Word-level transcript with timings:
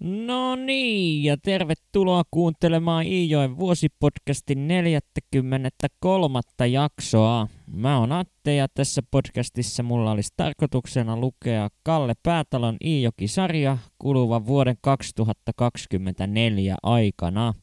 No 0.00 0.56
niin, 0.56 1.24
ja 1.24 1.36
tervetuloa 1.36 2.22
kuuntelemaan 2.30 3.06
Iijoen 3.06 3.58
vuosipodcastin 3.58 4.68
43. 4.68 6.40
jaksoa. 6.70 7.48
Mä 7.66 7.98
oon 7.98 8.12
Atte 8.12 8.54
ja 8.54 8.66
tässä 8.74 9.02
podcastissa 9.10 9.82
mulla 9.82 10.10
olisi 10.10 10.32
tarkoituksena 10.36 11.16
lukea 11.16 11.68
Kalle 11.82 12.12
Päätalon 12.22 12.76
Iijoki-sarja 12.84 13.78
kuluvan 13.98 14.46
vuoden 14.46 14.76
2024 14.80 16.76
aikana. 16.82 17.54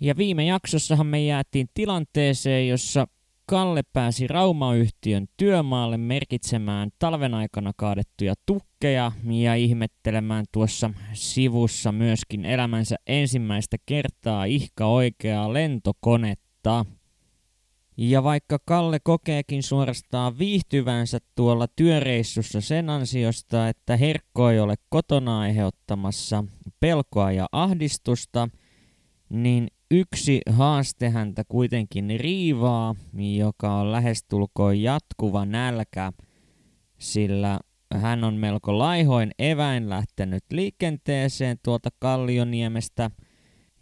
Ja 0.00 0.16
viime 0.16 0.44
jaksossahan 0.44 1.06
me 1.06 1.24
jäätiin 1.24 1.66
tilanteeseen, 1.74 2.68
jossa 2.68 3.06
Kalle 3.50 3.82
pääsi 3.92 4.26
Rauma-yhtiön 4.26 5.26
työmaalle 5.36 5.96
merkitsemään 5.96 6.90
talven 6.98 7.34
aikana 7.34 7.72
kaadettuja 7.76 8.34
tukkeja 8.46 9.12
ja 9.42 9.54
ihmettelemään 9.54 10.44
tuossa 10.52 10.90
sivussa 11.12 11.92
myöskin 11.92 12.44
elämänsä 12.44 12.96
ensimmäistä 13.06 13.76
kertaa 13.86 14.44
ihka 14.44 14.86
oikeaa 14.86 15.52
lentokonetta. 15.52 16.84
Ja 17.96 18.22
vaikka 18.22 18.58
Kalle 18.64 19.00
kokeekin 19.00 19.62
suorastaan 19.62 20.38
viihtyvänsä 20.38 21.18
tuolla 21.34 21.66
työreissussa 21.76 22.60
sen 22.60 22.90
ansiosta, 22.90 23.68
että 23.68 23.96
Herkko 23.96 24.50
ei 24.50 24.60
ole 24.60 24.74
kotona 24.88 25.40
aiheuttamassa 25.40 26.44
pelkoa 26.80 27.32
ja 27.32 27.46
ahdistusta, 27.52 28.48
niin 29.28 29.68
yksi 29.90 30.40
haaste 30.50 31.10
häntä 31.10 31.42
kuitenkin 31.48 32.14
riivaa, 32.16 32.94
joka 33.36 33.72
on 33.72 33.92
lähestulkoon 33.92 34.82
jatkuva 34.82 35.44
nälkä, 35.44 36.12
sillä 36.98 37.60
hän 37.94 38.24
on 38.24 38.34
melko 38.34 38.78
laihoin 38.78 39.30
eväin 39.38 39.88
lähtenyt 39.88 40.44
liikenteeseen 40.52 41.56
tuolta 41.62 41.90
Kallioniemestä, 41.98 43.10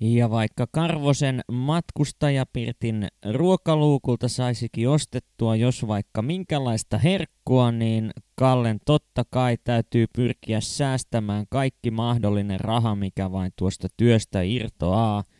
ja 0.00 0.30
vaikka 0.30 0.66
Karvosen 0.70 1.40
matkustajapirtin 1.52 3.08
ruokaluukulta 3.32 4.28
saisikin 4.28 4.88
ostettua 4.88 5.56
jos 5.56 5.86
vaikka 5.86 6.22
minkälaista 6.22 6.98
herkkua, 6.98 7.72
niin 7.72 8.10
Kallen 8.34 8.78
totta 8.86 9.24
kai 9.30 9.56
täytyy 9.64 10.06
pyrkiä 10.16 10.60
säästämään 10.60 11.46
kaikki 11.50 11.90
mahdollinen 11.90 12.60
raha, 12.60 12.94
mikä 12.94 13.32
vain 13.32 13.52
tuosta 13.56 13.88
työstä 13.96 14.42
irtoaa– 14.42 15.24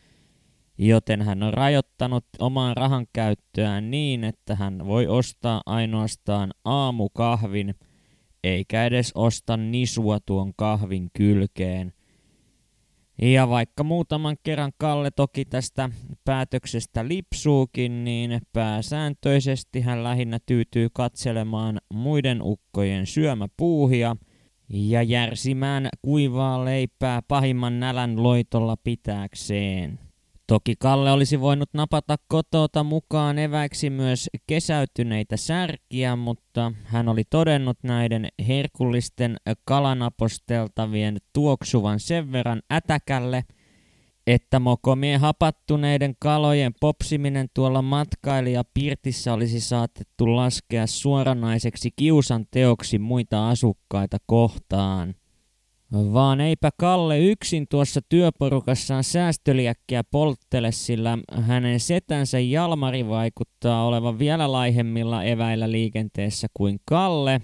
joten 0.77 1.21
hän 1.21 1.43
on 1.43 1.53
rajoittanut 1.53 2.25
omaan 2.39 2.77
rahan 2.77 3.07
käyttöään 3.13 3.91
niin, 3.91 4.23
että 4.23 4.55
hän 4.55 4.85
voi 4.85 5.07
ostaa 5.07 5.61
ainoastaan 5.65 6.53
aamukahvin, 6.65 7.75
eikä 8.43 8.85
edes 8.85 9.11
osta 9.15 9.57
nisua 9.57 10.19
tuon 10.19 10.53
kahvin 10.55 11.09
kylkeen. 11.13 11.93
Ja 13.21 13.49
vaikka 13.49 13.83
muutaman 13.83 14.37
kerran 14.43 14.71
Kalle 14.77 15.11
toki 15.11 15.45
tästä 15.45 15.89
päätöksestä 16.25 17.07
lipsuukin, 17.07 18.03
niin 18.03 18.41
pääsääntöisesti 18.53 19.81
hän 19.81 20.03
lähinnä 20.03 20.39
tyytyy 20.45 20.87
katselemaan 20.93 21.77
muiden 21.93 22.41
ukkojen 22.41 23.05
syömäpuuhia 23.05 24.15
ja 24.69 25.03
järsimään 25.03 25.89
kuivaa 26.01 26.65
leipää 26.65 27.21
pahimman 27.27 27.79
nälän 27.79 28.23
loitolla 28.23 28.77
pitääkseen. 28.83 30.06
Toki 30.47 30.75
Kalle 30.79 31.11
olisi 31.11 31.41
voinut 31.41 31.69
napata 31.73 32.15
kotota 32.27 32.83
mukaan 32.83 33.39
eväiksi 33.39 33.89
myös 33.89 34.29
kesäytyneitä 34.47 35.37
särkiä, 35.37 36.15
mutta 36.15 36.71
hän 36.83 37.09
oli 37.09 37.23
todennut 37.29 37.77
näiden 37.83 38.27
herkullisten 38.47 39.37
kalanaposteltavien 39.65 41.17
tuoksuvan 41.33 41.99
sen 41.99 42.31
verran 42.31 42.61
ätäkälle, 42.71 43.43
että 44.27 44.59
mokomien 44.59 45.19
hapattuneiden 45.19 46.15
kalojen 46.19 46.73
popsiminen 46.79 47.47
tuolla 47.53 47.81
matkailija 47.81 48.63
pirtissä 48.73 49.33
olisi 49.33 49.59
saatettu 49.59 50.35
laskea 50.35 50.87
suoranaiseksi 50.87 51.89
kiusan 51.95 52.45
teoksi 52.51 52.99
muita 52.99 53.49
asukkaita 53.49 54.17
kohtaan. 54.25 55.15
Vaan 55.93 56.41
eipä 56.41 56.69
Kalle 56.77 57.19
yksin 57.19 57.65
tuossa 57.69 58.01
työporukassaan 58.09 59.03
säästöliäkkiä 59.03 60.03
polttele, 60.03 60.71
sillä 60.71 61.17
hänen 61.31 61.79
setänsä 61.79 62.39
Jalmari 62.39 63.07
vaikuttaa 63.07 63.85
olevan 63.85 64.19
vielä 64.19 64.51
laihemmilla 64.51 65.23
eväillä 65.23 65.71
liikenteessä 65.71 66.47
kuin 66.53 66.79
Kalle. 66.85 67.41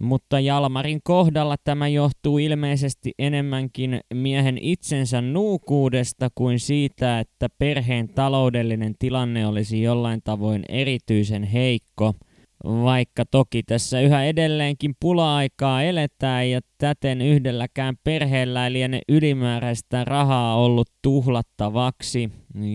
Mutta 0.00 0.40
Jalmarin 0.40 1.00
kohdalla 1.04 1.56
tämä 1.64 1.88
johtuu 1.88 2.38
ilmeisesti 2.38 3.12
enemmänkin 3.18 4.00
miehen 4.14 4.58
itsensä 4.58 5.20
nuukuudesta 5.20 6.28
kuin 6.34 6.60
siitä, 6.60 7.20
että 7.20 7.48
perheen 7.58 8.08
taloudellinen 8.08 8.94
tilanne 8.98 9.46
olisi 9.46 9.82
jollain 9.82 10.20
tavoin 10.24 10.62
erityisen 10.68 11.42
heikko– 11.44 12.14
vaikka 12.64 13.24
toki 13.24 13.62
tässä 13.62 14.00
yhä 14.00 14.24
edelleenkin 14.24 14.94
pula-aikaa 15.00 15.82
eletään 15.82 16.50
ja 16.50 16.60
täten 16.78 17.22
yhdelläkään 17.22 17.96
perheellä 18.04 18.66
ei 18.66 18.72
liene 18.72 19.00
ylimääräistä 19.08 20.04
rahaa 20.04 20.56
ollut 20.56 20.90
tuhlattavaksi, 21.02 22.30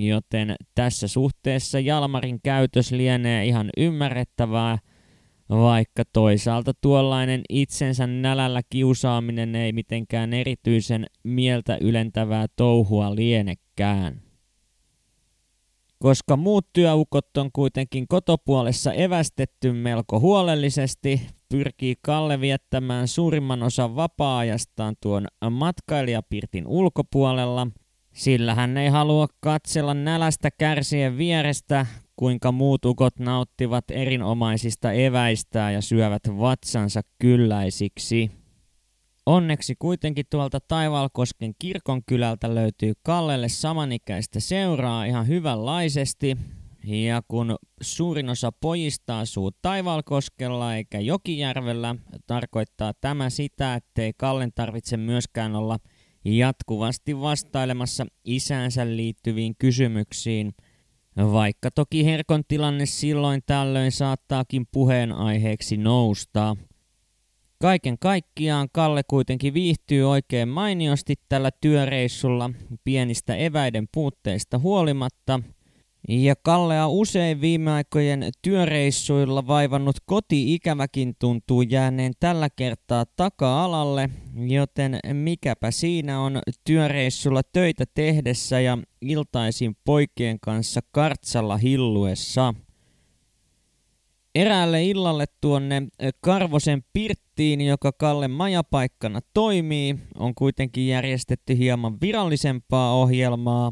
joten 0.07 0.55
tässä 0.75 1.07
suhteessa 1.07 1.79
Jalmarin 1.79 2.39
käytös 2.43 2.91
lienee 2.91 3.45
ihan 3.45 3.69
ymmärrettävää, 3.77 4.77
vaikka 5.49 6.03
toisaalta 6.13 6.71
tuollainen 6.81 7.41
itsensä 7.49 8.07
nälällä 8.07 8.61
kiusaaminen 8.69 9.55
ei 9.55 9.71
mitenkään 9.73 10.33
erityisen 10.33 11.05
mieltä 11.23 11.77
ylentävää 11.81 12.45
touhua 12.55 13.15
lienekään. 13.15 14.30
Koska 16.01 16.37
muut 16.37 16.67
työukot 16.73 17.37
on 17.37 17.49
kuitenkin 17.53 18.07
kotopuolessa 18.07 18.93
evästetty 18.93 19.71
melko 19.71 20.19
huolellisesti, 20.19 21.21
pyrkii 21.49 21.95
Kalle 22.01 22.41
viettämään 22.41 23.07
suurimman 23.07 23.63
osan 23.63 23.95
vapaa-ajastaan 23.95 24.95
tuon 25.01 25.27
matkailijapirtin 25.49 26.67
ulkopuolella, 26.67 27.67
sillä 28.13 28.55
hän 28.55 28.77
ei 28.77 28.89
halua 28.89 29.27
katsella 29.39 29.93
nälästä 29.93 30.51
kärsien 30.51 31.17
vierestä, 31.17 31.85
kuinka 32.15 32.51
muut 32.51 32.85
ukot 32.85 33.19
nauttivat 33.19 33.85
erinomaisista 33.91 34.91
eväistä 34.91 35.71
ja 35.71 35.81
syövät 35.81 36.23
vatsansa 36.27 37.01
kylläisiksi. 37.19 38.40
Onneksi 39.25 39.75
kuitenkin 39.79 40.25
tuolta 40.29 40.59
Taivalkosken 40.59 41.53
kirkonkylältä 41.59 42.55
löytyy 42.55 42.93
Kallelle 43.03 43.49
samanikäistä 43.49 44.39
seuraa 44.39 45.05
ihan 45.05 45.27
hyvänlaisesti. 45.27 46.37
Ja 46.83 47.21
kun 47.27 47.55
suurin 47.81 48.29
osa 48.29 48.51
pojista 48.51 49.19
asuu 49.19 49.51
Taivalkoskella 49.61 50.75
eikä 50.75 50.99
Jokijärvellä, 50.99 51.95
tarkoittaa 52.27 52.93
tämä 53.01 53.29
sitä, 53.29 53.75
ettei 53.75 54.13
Kallen 54.17 54.51
tarvitse 54.55 54.97
myöskään 54.97 55.55
olla 55.55 55.77
jatkuvasti 56.25 57.21
vastailemassa 57.21 58.05
isäänsä 58.25 58.87
liittyviin 58.87 59.55
kysymyksiin, 59.59 60.53
vaikka 61.17 61.71
toki 61.71 62.05
herkon 62.05 62.43
tilanne 62.47 62.85
silloin 62.85 63.41
tällöin 63.45 63.91
saattaakin 63.91 64.65
puheenaiheeksi 64.71 65.77
nousta. 65.77 66.57
Kaiken 67.61 67.99
kaikkiaan 67.99 68.69
Kalle 68.71 69.01
kuitenkin 69.03 69.53
viihtyy 69.53 70.09
oikein 70.09 70.49
mainiosti 70.49 71.15
tällä 71.29 71.51
työreissulla 71.61 72.49
pienistä 72.83 73.35
eväiden 73.35 73.87
puutteista 73.93 74.59
huolimatta. 74.59 75.39
Ja 76.09 76.35
Kallea 76.35 76.87
usein 76.87 77.41
viime 77.41 77.71
aikojen 77.71 78.29
työreissuilla 78.41 79.47
vaivannut 79.47 79.95
koti-ikäväkin 80.05 81.15
tuntuu 81.19 81.61
jääneen 81.61 82.13
tällä 82.19 82.49
kertaa 82.49 83.05
taka-alalle, 83.15 84.09
joten 84.47 84.99
mikäpä 85.13 85.71
siinä 85.71 86.19
on 86.21 86.39
työreissulla 86.63 87.41
töitä 87.53 87.85
tehdessä 87.93 88.59
ja 88.59 88.77
iltaisin 89.01 89.75
poikien 89.85 90.39
kanssa 90.39 90.81
kartsalla 90.91 91.57
hilluessa. 91.57 92.53
Eräälle 94.35 94.85
illalle 94.85 95.25
tuonne 95.41 95.83
Karvosen 96.21 96.83
Pirttiin, 96.93 97.61
joka 97.61 97.91
Kalle 97.91 98.27
majapaikkana 98.27 99.19
toimii, 99.33 99.95
on 100.15 100.35
kuitenkin 100.35 100.87
järjestetty 100.87 101.57
hieman 101.57 102.01
virallisempaa 102.01 102.95
ohjelmaa. 102.95 103.71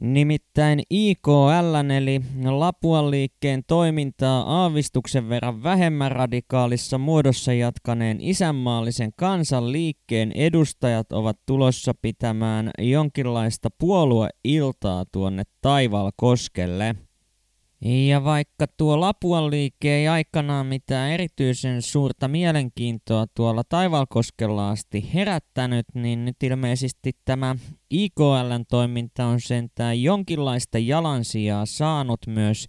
Nimittäin 0.00 0.82
IKL 0.90 1.90
eli 1.96 2.20
Lapuan 2.44 3.10
liikkeen 3.10 3.62
toimintaa 3.66 4.62
aavistuksen 4.62 5.28
verran 5.28 5.62
vähemmän 5.62 6.12
radikaalissa 6.12 6.98
muodossa 6.98 7.52
jatkaneen 7.52 8.20
isänmaallisen 8.20 9.10
kansanliikkeen 9.16 10.32
edustajat 10.32 11.12
ovat 11.12 11.36
tulossa 11.46 11.94
pitämään 12.02 12.70
jonkinlaista 12.78 13.68
puolueiltaa 13.78 15.04
tuonne 15.12 15.42
Taivalkoskelle. 15.60 16.94
Ja 17.84 18.24
vaikka 18.24 18.66
tuo 18.66 19.00
Lapuan 19.00 19.50
liike 19.50 19.96
ei 19.96 20.08
aikanaan 20.08 20.66
mitään 20.66 21.10
erityisen 21.10 21.82
suurta 21.82 22.28
mielenkiintoa 22.28 23.26
tuolla 23.34 23.62
Taivalkoskella 23.68 24.70
asti 24.70 25.10
herättänyt, 25.14 25.86
niin 25.94 26.24
nyt 26.24 26.42
ilmeisesti 26.42 27.12
tämä 27.24 27.56
IKLn 27.90 28.64
toiminta 28.68 29.26
on 29.26 29.40
sentään 29.40 30.02
jonkinlaista 30.02 30.78
jalansijaa 30.78 31.66
saanut 31.66 32.20
myös 32.26 32.68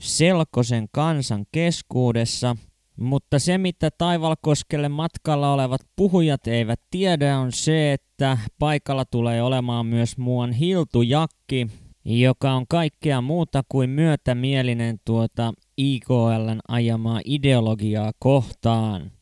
Selkosen 0.00 0.86
kansan 0.92 1.46
keskuudessa. 1.52 2.56
Mutta 2.96 3.38
se, 3.38 3.58
mitä 3.58 3.90
Taivalkoskelle 3.90 4.88
matkalla 4.88 5.52
olevat 5.52 5.80
puhujat 5.96 6.46
eivät 6.46 6.80
tiedä, 6.90 7.38
on 7.38 7.52
se, 7.52 7.92
että 7.92 8.38
paikalla 8.58 9.04
tulee 9.04 9.42
olemaan 9.42 9.86
myös 9.86 10.18
muuan 10.18 10.52
Hiltu 10.52 11.02
Jakki, 11.02 11.66
joka 12.04 12.52
on 12.52 12.66
kaikkea 12.68 13.20
muuta 13.20 13.62
kuin 13.68 13.90
myötämielinen 13.90 14.96
tuota 15.04 15.52
IKLn 15.76 16.60
ajamaa 16.68 17.20
ideologiaa 17.24 18.12
kohtaan. 18.18 19.12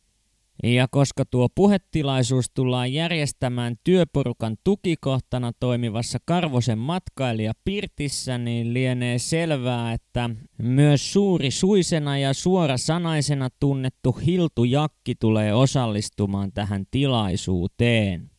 Ja 0.63 0.87
koska 0.87 1.25
tuo 1.25 1.47
puhetilaisuus 1.55 2.49
tullaan 2.53 2.93
järjestämään 2.93 3.75
työporukan 3.83 4.55
tukikohtana 4.63 5.51
toimivassa 5.59 6.19
Karvosen 6.25 6.77
matkailija 6.77 7.53
Pirtissä, 7.65 8.37
niin 8.37 8.73
lienee 8.73 9.19
selvää, 9.19 9.93
että 9.93 10.29
myös 10.57 11.13
suuri 11.13 11.51
suisena 11.51 12.17
ja 12.17 12.33
suora 12.33 12.77
sanaisena 12.77 13.49
tunnettu 13.59 14.11
Hiltu 14.11 14.63
Jakki 14.63 15.15
tulee 15.15 15.53
osallistumaan 15.53 16.51
tähän 16.53 16.85
tilaisuuteen. 16.91 18.32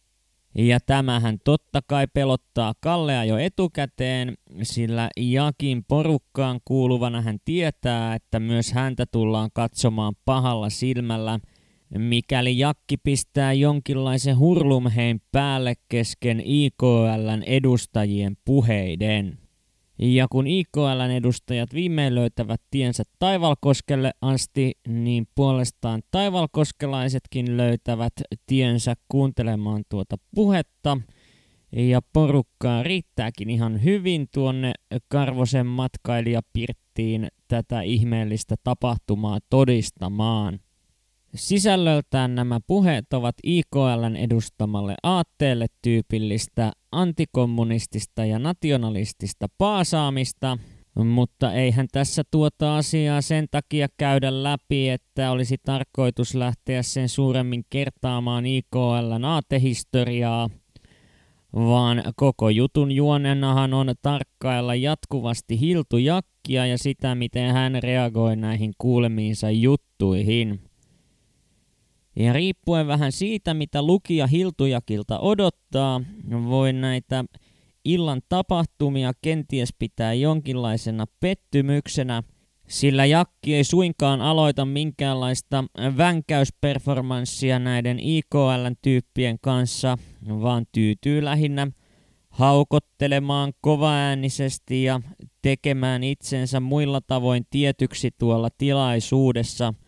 Ja 0.58 0.80
tämähän 0.80 1.38
totta 1.44 1.80
kai 1.86 2.06
pelottaa 2.14 2.74
Kallea 2.80 3.24
jo 3.24 3.38
etukäteen, 3.38 4.34
sillä 4.62 5.10
Jakin 5.16 5.84
porukkaan 5.88 6.60
kuuluvana 6.64 7.20
hän 7.22 7.38
tietää, 7.44 8.14
että 8.14 8.40
myös 8.40 8.72
häntä 8.72 9.06
tullaan 9.06 9.50
katsomaan 9.52 10.14
pahalla 10.24 10.70
silmällä, 10.70 11.40
mikäli 11.98 12.58
Jakki 12.58 12.96
pistää 12.96 13.52
jonkinlaisen 13.52 14.38
hurlumhein 14.38 15.22
päälle 15.32 15.74
kesken 15.88 16.42
IKLn 16.44 17.42
edustajien 17.46 18.36
puheiden. 18.44 19.43
Ja 19.98 20.26
kun 20.30 20.46
IKLn 20.46 21.10
edustajat 21.16 21.74
viimein 21.74 22.14
löytävät 22.14 22.60
tiensä 22.70 23.02
Taivalkoskelle 23.18 24.12
asti, 24.20 24.72
niin 24.88 25.26
puolestaan 25.34 26.02
taivalkoskelaisetkin 26.10 27.56
löytävät 27.56 28.12
tiensä 28.46 28.94
kuuntelemaan 29.08 29.84
tuota 29.88 30.16
puhetta. 30.34 30.98
Ja 31.72 32.00
porukkaa 32.12 32.82
riittääkin 32.82 33.50
ihan 33.50 33.84
hyvin 33.84 34.26
tuonne 34.34 34.72
Karvosen 35.08 35.66
matkailijapirttiin 35.66 37.28
tätä 37.48 37.80
ihmeellistä 37.80 38.54
tapahtumaa 38.64 39.38
todistamaan. 39.50 40.60
Sisällöltään 41.34 42.34
nämä 42.34 42.60
puheet 42.66 43.12
ovat 43.12 43.34
IKLn 43.42 44.16
edustamalle 44.16 44.94
aatteelle 45.02 45.66
tyypillistä 45.82 46.72
antikommunistista 46.92 48.24
ja 48.24 48.38
nationalistista 48.38 49.46
paasaamista, 49.58 50.58
mutta 51.04 51.52
eihän 51.52 51.86
tässä 51.92 52.22
tuota 52.30 52.76
asiaa 52.76 53.20
sen 53.20 53.46
takia 53.50 53.88
käydä 53.96 54.42
läpi, 54.42 54.88
että 54.88 55.30
olisi 55.30 55.56
tarkoitus 55.64 56.34
lähteä 56.34 56.82
sen 56.82 57.08
suuremmin 57.08 57.64
kertaamaan 57.70 58.46
IKLn 58.46 59.24
aatehistoriaa, 59.24 60.50
vaan 61.54 62.02
koko 62.16 62.48
jutun 62.48 62.92
juonenahan 62.92 63.74
on 63.74 63.94
tarkkailla 64.02 64.74
jatkuvasti 64.74 65.60
Hiltu 65.60 65.98
Jakkia 65.98 66.66
ja 66.66 66.78
sitä, 66.78 67.14
miten 67.14 67.52
hän 67.52 67.82
reagoi 67.82 68.36
näihin 68.36 68.72
kuulemiinsa 68.78 69.50
juttuihin. 69.50 70.73
Ja 72.16 72.32
riippuen 72.32 72.86
vähän 72.86 73.12
siitä, 73.12 73.54
mitä 73.54 73.82
lukija 73.82 74.26
Hiltujakilta 74.26 75.18
odottaa, 75.18 76.00
voi 76.30 76.72
näitä 76.72 77.24
illan 77.84 78.20
tapahtumia 78.28 79.12
kenties 79.22 79.74
pitää 79.78 80.14
jonkinlaisena 80.14 81.06
pettymyksenä, 81.20 82.22
sillä 82.68 83.04
Jakki 83.04 83.54
ei 83.54 83.64
suinkaan 83.64 84.20
aloita 84.20 84.64
minkäänlaista 84.64 85.64
vänkäysperformanssia 85.96 87.58
näiden 87.58 87.98
IKL-tyyppien 87.98 89.38
kanssa, 89.40 89.98
vaan 90.28 90.66
tyytyy 90.72 91.24
lähinnä 91.24 91.66
haukottelemaan 92.28 93.52
kovaäänisesti 93.60 94.82
ja 94.82 95.00
tekemään 95.42 96.04
itsensä 96.04 96.60
muilla 96.60 97.00
tavoin 97.00 97.46
tietyksi 97.50 98.10
tuolla 98.18 98.48
tilaisuudessa– 98.58 99.74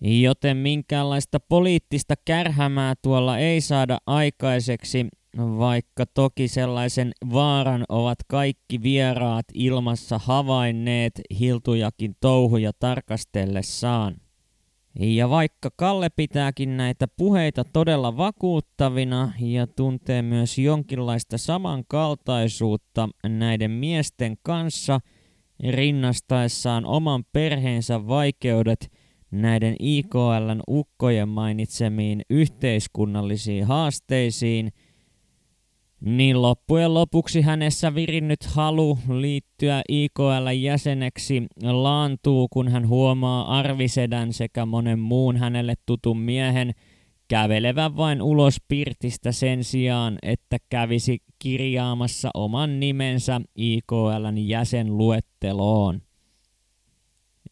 joten 0.00 0.56
minkäänlaista 0.56 1.40
poliittista 1.40 2.14
kärhämää 2.24 2.94
tuolla 3.02 3.38
ei 3.38 3.60
saada 3.60 3.98
aikaiseksi, 4.06 5.06
vaikka 5.38 6.06
toki 6.06 6.48
sellaisen 6.48 7.12
vaaran 7.32 7.84
ovat 7.88 8.18
kaikki 8.28 8.82
vieraat 8.82 9.46
ilmassa 9.54 10.18
havainneet 10.18 11.20
hiltujakin 11.40 12.16
touhuja 12.20 12.72
tarkastellessaan. 12.72 14.16
Ja 14.98 15.30
vaikka 15.30 15.70
Kalle 15.76 16.08
pitääkin 16.16 16.76
näitä 16.76 17.08
puheita 17.16 17.64
todella 17.64 18.16
vakuuttavina 18.16 19.32
ja 19.40 19.66
tuntee 19.66 20.22
myös 20.22 20.58
jonkinlaista 20.58 21.38
samankaltaisuutta 21.38 23.08
näiden 23.28 23.70
miesten 23.70 24.36
kanssa 24.42 25.00
rinnastaessaan 25.70 26.86
oman 26.86 27.24
perheensä 27.32 28.06
vaikeudet– 28.06 28.90
näiden 29.30 29.76
IKLn 29.78 30.60
ukkojen 30.68 31.28
mainitsemiin 31.28 32.22
yhteiskunnallisiin 32.30 33.64
haasteisiin, 33.64 34.72
niin 36.00 36.42
loppujen 36.42 36.94
lopuksi 36.94 37.42
hänessä 37.42 37.94
virinnyt 37.94 38.44
halu 38.44 38.98
liittyä 39.08 39.82
IKL 39.88 40.48
jäseneksi 40.60 41.46
laantuu, 41.62 42.48
kun 42.48 42.68
hän 42.68 42.88
huomaa 42.88 43.58
Arvisedän 43.58 44.32
sekä 44.32 44.66
monen 44.66 44.98
muun 44.98 45.36
hänelle 45.36 45.74
tutun 45.86 46.18
miehen 46.18 46.72
kävelevän 47.28 47.96
vain 47.96 48.22
ulos 48.22 48.56
pirtistä 48.68 49.32
sen 49.32 49.64
sijaan, 49.64 50.18
että 50.22 50.56
kävisi 50.68 51.18
kirjaamassa 51.38 52.30
oman 52.34 52.80
nimensä 52.80 53.40
IKLn 53.56 54.34
jäsenluetteloon. 54.38 56.05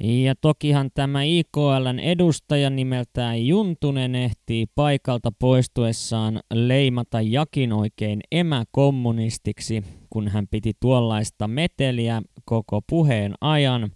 Ja 0.01 0.35
tokihan 0.41 0.91
tämä 0.95 1.23
IKLn 1.23 1.99
edustaja 2.03 2.71
nimeltään 2.71 3.47
Juntunen 3.47 4.15
ehtii 4.15 4.67
paikalta 4.75 5.33
poistuessaan 5.39 6.41
leimata 6.55 7.21
Jakin 7.21 7.73
oikein 7.73 8.21
emäkommunistiksi, 8.33 9.83
kun 10.11 10.29
hän 10.29 10.47
piti 10.51 10.73
tuollaista 10.81 11.49
meteliä 11.49 12.23
koko 12.45 12.81
puheen 12.89 13.35
ajan. 13.41 13.91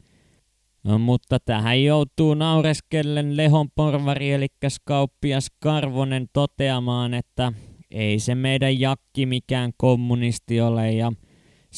Mutta 0.98 1.38
tähän 1.44 1.84
joutuu 1.84 2.34
naureskellen 2.34 3.36
Lehon 3.36 3.68
porvari 3.74 4.32
eli 4.32 4.46
kauppias 4.84 5.46
Karvonen 5.60 6.26
toteamaan, 6.32 7.14
että 7.14 7.52
ei 7.90 8.18
se 8.18 8.34
meidän 8.34 8.80
Jakki 8.80 9.26
mikään 9.26 9.72
kommunisti 9.76 10.60
ole 10.60 10.92
ja 10.92 11.12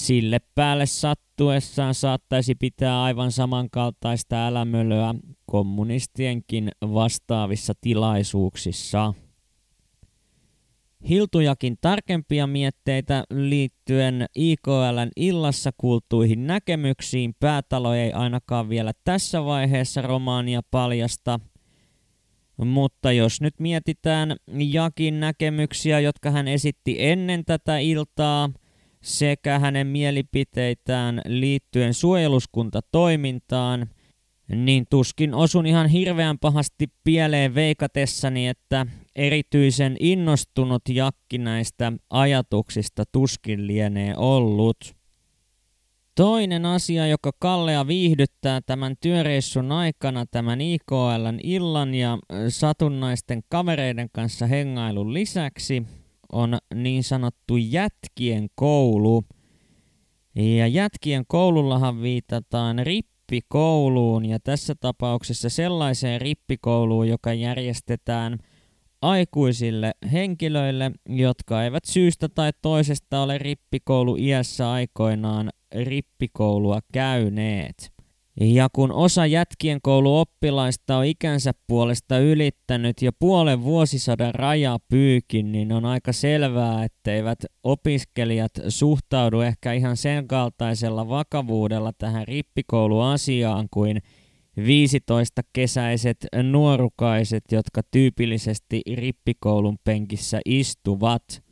sille 0.06 0.40
päälle 0.54 0.86
sattuessaan 0.86 1.94
saattaisi 1.94 2.54
pitää 2.54 3.02
aivan 3.02 3.32
samankaltaista 3.32 4.46
älämölöä 4.46 5.14
kommunistienkin 5.46 6.70
vastaavissa 6.82 7.72
tilaisuuksissa. 7.80 9.14
Hiltujakin 11.08 11.76
tarkempia 11.80 12.46
mietteitä 12.46 13.24
liittyen 13.30 14.26
IKLn 14.34 15.08
illassa 15.16 15.70
kuultuihin 15.76 16.46
näkemyksiin 16.46 17.34
päätalo 17.40 17.94
ei 17.94 18.12
ainakaan 18.12 18.68
vielä 18.68 18.92
tässä 19.04 19.44
vaiheessa 19.44 20.02
romaania 20.02 20.60
paljasta. 20.70 21.40
Mutta 22.56 23.12
jos 23.12 23.40
nyt 23.40 23.54
mietitään 23.60 24.36
Jakin 24.72 25.20
näkemyksiä, 25.20 26.00
jotka 26.00 26.30
hän 26.30 26.48
esitti 26.48 26.96
ennen 26.98 27.44
tätä 27.44 27.78
iltaa– 27.78 28.50
sekä 29.02 29.58
hänen 29.58 29.86
mielipiteitään 29.86 31.22
liittyen 31.26 31.94
suojeluskuntatoimintaan, 31.94 33.86
niin 34.48 34.84
tuskin 34.90 35.34
osun 35.34 35.66
ihan 35.66 35.88
hirveän 35.88 36.38
pahasti 36.38 36.86
pieleen 37.04 37.54
veikatessani, 37.54 38.48
että 38.48 38.86
erityisen 39.16 39.96
innostunut 40.00 40.82
Jakki 40.88 41.38
näistä 41.38 41.92
ajatuksista 42.10 43.04
tuskin 43.12 43.66
lienee 43.66 44.14
ollut. 44.16 44.76
Toinen 46.14 46.66
asia, 46.66 47.06
joka 47.06 47.30
Kallea 47.38 47.86
viihdyttää 47.86 48.60
tämän 48.60 48.96
työreissun 49.00 49.72
aikana 49.72 50.26
tämän 50.30 50.60
IKLn 50.60 51.38
illan 51.42 51.94
ja 51.94 52.18
satunnaisten 52.48 53.42
kavereiden 53.48 54.08
kanssa 54.12 54.46
hengailun 54.46 55.14
lisäksi, 55.14 55.82
on 56.32 56.58
niin 56.74 57.04
sanottu 57.04 57.56
jätkien 57.56 58.48
koulu. 58.54 59.24
Ja 60.34 60.66
jätkien 60.66 61.24
koulullahan 61.26 62.02
viitataan 62.02 62.78
rippikouluun 62.78 64.24
ja 64.24 64.40
tässä 64.40 64.74
tapauksessa 64.74 65.48
sellaiseen 65.48 66.20
rippikouluun, 66.20 67.08
joka 67.08 67.32
järjestetään 67.32 68.38
aikuisille 69.02 69.92
henkilöille, 70.12 70.90
jotka 71.08 71.64
eivät 71.64 71.84
syystä 71.84 72.28
tai 72.28 72.52
toisesta 72.62 73.22
ole 73.22 73.38
rippikoulu 73.38 74.16
iässä 74.16 74.70
aikoinaan 74.70 75.50
rippikoulua 75.84 76.80
käyneet. 76.92 77.99
Ja 78.42 78.68
kun 78.72 78.92
osa 78.92 79.26
jätkien 79.26 79.78
kouluoppilaista 79.82 80.96
on 80.96 81.04
ikänsä 81.04 81.52
puolesta 81.66 82.18
ylittänyt 82.18 83.02
jo 83.02 83.10
puolen 83.18 83.62
vuosisadan 83.62 84.34
rajapyykin, 84.34 85.52
niin 85.52 85.72
on 85.72 85.84
aika 85.84 86.12
selvää, 86.12 86.84
etteivät 86.84 87.38
opiskelijat 87.62 88.52
suhtaudu 88.68 89.40
ehkä 89.40 89.72
ihan 89.72 89.96
sen 89.96 90.28
kaltaisella 90.28 91.08
vakavuudella 91.08 91.92
tähän 91.98 92.28
rippikouluasiaan 92.28 93.68
kuin 93.70 94.02
15-kesäiset 94.58 96.42
nuorukaiset, 96.42 97.44
jotka 97.52 97.80
tyypillisesti 97.90 98.82
rippikoulun 98.94 99.78
penkissä 99.84 100.40
istuvat– 100.44 101.24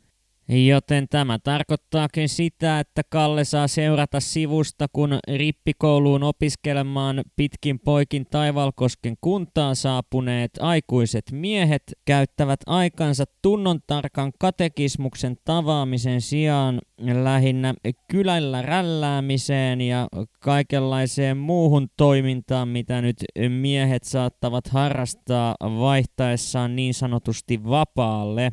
Joten 0.51 1.07
tämä 1.09 1.39
tarkoittaakin 1.39 2.29
sitä, 2.29 2.79
että 2.79 3.01
Kalle 3.09 3.43
saa 3.43 3.67
seurata 3.67 4.19
sivusta, 4.19 4.87
kun 4.93 5.19
rippikouluun 5.35 6.23
opiskelemaan 6.23 7.21
pitkin 7.35 7.79
poikin 7.79 8.25
Taivalkosken 8.31 9.15
kuntaan 9.21 9.75
saapuneet 9.75 10.51
aikuiset 10.59 11.31
miehet 11.31 11.83
käyttävät 12.05 12.59
aikansa 12.65 13.23
tunnon 13.41 13.79
tarkan 13.87 14.31
katekismuksen 14.39 15.37
tavaamisen 15.45 16.21
sijaan 16.21 16.81
lähinnä 17.23 17.73
kylällä 18.07 18.61
rälläämiseen 18.61 19.81
ja 19.81 20.07
kaikenlaiseen 20.39 21.37
muuhun 21.37 21.87
toimintaan, 21.97 22.67
mitä 22.67 23.01
nyt 23.01 23.17
miehet 23.49 24.03
saattavat 24.03 24.67
harrastaa 24.67 25.55
vaihtaessaan 25.61 26.75
niin 26.75 26.93
sanotusti 26.93 27.63
vapaalle. 27.63 28.51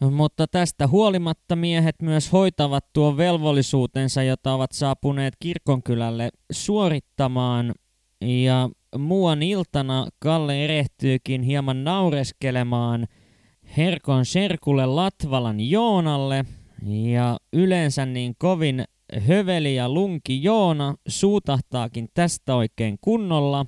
Mutta 0.00 0.46
tästä 0.46 0.86
huolimatta 0.86 1.56
miehet 1.56 1.96
myös 2.02 2.32
hoitavat 2.32 2.84
tuon 2.92 3.16
velvollisuutensa, 3.16 4.22
jota 4.22 4.54
ovat 4.54 4.72
saapuneet 4.72 5.34
kirkonkylälle 5.40 6.28
suorittamaan. 6.52 7.74
Ja 8.20 8.70
muuan 8.98 9.42
iltana 9.42 10.06
Kalle 10.18 10.64
erehtyykin 10.64 11.42
hieman 11.42 11.84
naureskelemaan 11.84 13.06
Herkon 13.76 14.26
serkulle 14.26 14.86
Latvalan 14.86 15.60
Joonalle. 15.60 16.44
Ja 16.86 17.36
yleensä 17.52 18.06
niin 18.06 18.34
kovin 18.38 18.84
höveli 19.26 19.74
ja 19.74 19.88
lunki 19.88 20.42
Joona 20.42 20.94
suutahtaakin 21.08 22.08
tästä 22.14 22.54
oikein 22.54 22.98
kunnolla. 23.00 23.66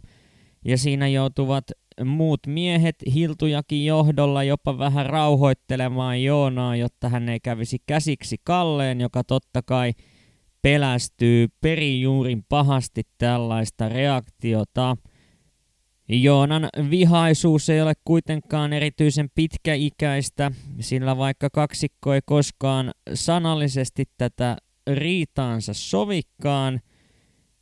Ja 0.64 0.78
siinä 0.78 1.08
joutuvat 1.08 1.64
muut 2.04 2.40
miehet 2.46 2.96
Hiltujakin 3.14 3.84
johdolla 3.86 4.42
jopa 4.42 4.78
vähän 4.78 5.06
rauhoittelemaan 5.06 6.22
Joonaa, 6.22 6.76
jotta 6.76 7.08
hän 7.08 7.28
ei 7.28 7.40
kävisi 7.40 7.78
käsiksi 7.86 8.36
Kalleen, 8.44 9.00
joka 9.00 9.24
totta 9.24 9.62
kai 9.62 9.92
pelästyy 10.62 11.48
perijuurin 11.60 12.44
pahasti 12.48 13.02
tällaista 13.18 13.88
reaktiota. 13.88 14.96
Joonan 16.08 16.68
vihaisuus 16.90 17.70
ei 17.70 17.82
ole 17.82 17.92
kuitenkaan 18.04 18.72
erityisen 18.72 19.28
pitkäikäistä, 19.34 20.52
sillä 20.80 21.16
vaikka 21.16 21.50
kaksikko 21.50 22.14
ei 22.14 22.20
koskaan 22.26 22.90
sanallisesti 23.14 24.04
tätä 24.18 24.56
riitaansa 24.86 25.74
sovikkaan– 25.74 26.80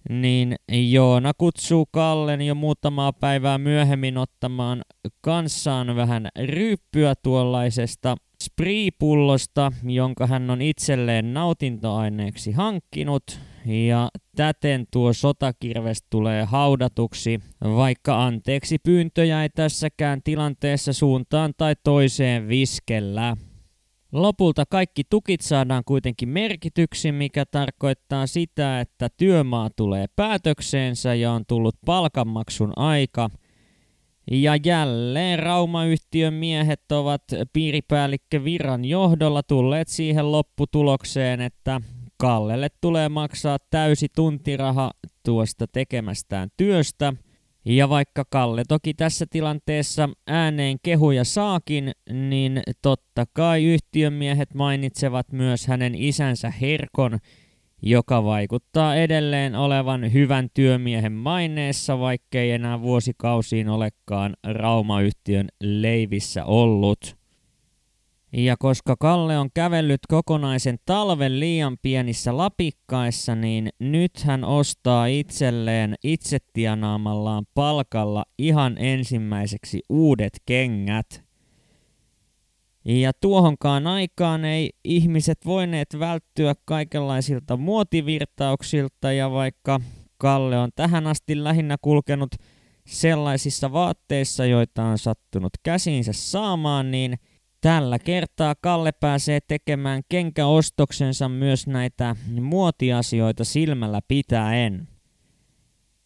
niin 0.09 0.57
Joona 0.91 1.33
kutsuu 1.39 1.87
Kallen 1.91 2.43
jo 2.43 2.55
muutamaa 2.55 3.13
päivää 3.13 3.59
myöhemmin 3.59 4.19
ottamaan 4.19 4.83
kanssaan 5.21 5.97
vähän 5.97 6.29
ryyppyä 6.45 7.15
tuollaisesta 7.23 8.17
spriipullosta, 8.45 9.73
jonka 9.85 10.27
hän 10.27 10.51
on 10.51 10.63
itselleen 10.63 11.35
nautintoaineeksi 11.35 12.53
hankkinut, 12.53 13.41
ja 13.67 14.09
täten 14.37 14.87
tuo 14.93 15.13
sotakirves 15.13 16.05
tulee 16.11 16.45
haudatuksi, 16.45 17.41
vaikka 17.65 18.25
anteeksi 18.25 18.79
pyyntöjä 18.79 19.43
ei 19.43 19.49
tässäkään 19.49 20.23
tilanteessa 20.25 20.93
suuntaan 20.93 21.53
tai 21.57 21.75
toiseen 21.85 22.49
viskellä. 22.49 23.37
Lopulta 24.17 24.65
kaikki 24.71 25.05
tukit 25.11 25.41
saadaan 25.41 25.83
kuitenkin 25.85 26.29
merkityksi, 26.29 27.13
mikä 27.13 27.45
tarkoittaa 27.51 28.27
sitä, 28.27 28.81
että 28.81 29.09
työmaa 29.17 29.71
tulee 29.77 30.07
päätökseensä 30.17 31.15
ja 31.15 31.33
on 31.33 31.45
tullut 31.49 31.77
palkanmaksun 31.87 32.73
aika. 32.77 33.31
Ja 34.31 34.57
jälleen 34.65 35.39
Rauma-yhtiön 35.39 36.35
miehet 36.35 36.93
ovat 36.93 37.23
piiripäällikkö 37.53 38.45
Viran 38.45 38.85
johdolla 38.85 39.43
tulleet 39.43 39.89
siihen 39.89 40.33
lopputulokseen, 40.33 41.41
että 41.41 41.81
Kallelle 42.17 42.69
tulee 42.81 43.09
maksaa 43.09 43.59
täysi 43.71 44.07
tuntiraha 44.17 44.91
tuosta 45.25 45.67
tekemästään 45.67 46.49
työstä– 46.57 47.13
ja 47.67 47.89
vaikka 47.89 48.25
Kalle 48.31 48.63
toki 48.69 48.95
tässä 48.95 49.27
tilanteessa 49.31 50.09
ääneen 50.27 50.77
kehuja 50.83 51.25
saakin, 51.25 51.93
niin 52.11 52.63
totta 52.83 53.25
kai 53.33 53.65
yhtiömiehet 53.65 54.55
mainitsevat 54.55 55.33
myös 55.33 55.67
hänen 55.67 55.95
isänsä 55.95 56.51
Herkon, 56.51 57.19
joka 57.83 58.25
vaikuttaa 58.25 58.97
edelleen 58.97 59.55
olevan 59.55 60.13
hyvän 60.13 60.49
työmiehen 60.55 61.13
maineessa, 61.13 61.99
vaikkei 61.99 62.51
enää 62.51 62.83
vuosikausiin 62.83 63.69
olekaan 63.69 64.37
Rauma-yhtiön 64.45 65.49
leivissä 65.61 66.45
ollut. 66.45 67.17
Ja 68.33 68.57
koska 68.59 68.97
Kalle 69.01 69.39
on 69.39 69.49
kävellyt 69.55 70.01
kokonaisen 70.09 70.79
talven 70.87 71.41
liian 71.41 71.77
pienissä 71.83 72.37
lapikkaissa, 72.37 73.35
niin 73.35 73.69
nyt 73.79 74.13
hän 74.25 74.45
ostaa 74.45 75.07
itselleen 75.07 75.95
itse 76.05 76.39
tienaamallaan 76.53 77.45
palkalla 77.55 78.25
ihan 78.39 78.79
ensimmäiseksi 78.79 79.83
uudet 79.89 80.33
kengät. 80.47 81.25
Ja 82.85 83.13
tuohonkaan 83.21 83.87
aikaan 83.87 84.45
ei 84.45 84.71
ihmiset 84.85 85.39
voineet 85.47 85.89
välttyä 85.99 86.55
kaikenlaisilta 86.65 87.57
muotivirtauksilta 87.57 89.13
ja 89.13 89.31
vaikka 89.31 89.81
Kalle 90.19 90.59
on 90.59 90.71
tähän 90.77 91.07
asti 91.07 91.45
lähinnä 91.45 91.77
kulkenut 91.83 92.31
sellaisissa 92.87 93.73
vaatteissa, 93.73 94.47
joita 94.47 94.85
on 94.85 94.99
sattunut 94.99 95.53
käsiinsä 95.63 96.13
saamaan, 96.13 96.91
niin– 96.91 97.15
Tällä 97.67 97.99
kertaa 97.99 98.55
Kalle 98.61 98.93
pääsee 98.93 99.39
tekemään 99.49 100.03
kenkäostoksensa 100.09 101.29
myös 101.29 101.67
näitä 101.67 102.17
muotiasioita 102.41 103.45
silmällä 103.45 104.01
pitäen. 104.09 104.89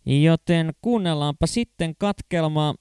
Joten 0.07 0.73
kuunnellaanpa 0.83 1.47
sitten 1.47 1.95
katkelma 1.99 2.75